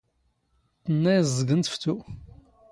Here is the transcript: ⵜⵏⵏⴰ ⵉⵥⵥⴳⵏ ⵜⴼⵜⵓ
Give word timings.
ⵜⵏⵏⴰ 0.99 1.13
ⵉⵥⵥⴳⵏ 1.31 1.33
ⵜⴼⵜⵓ 1.67 1.97